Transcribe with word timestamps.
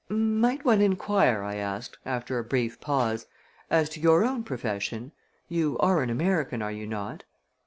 "Might 0.09 0.65
one 0.65 0.81
inquire," 0.81 1.43
I 1.43 1.57
asked, 1.57 1.99
after 2.07 2.39
a 2.39 2.43
brief 2.43 2.79
pause, 2.81 3.27
"as 3.69 3.87
to 3.89 3.99
your 3.99 4.23
own 4.25 4.41
profession? 4.43 5.11
You 5.47 5.77
are 5.77 6.01
an 6.01 6.09
American, 6.09 6.63
are 6.63 6.71
you 6.71 6.87
not?" 6.87 7.23